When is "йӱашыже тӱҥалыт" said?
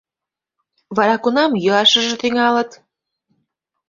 1.63-2.71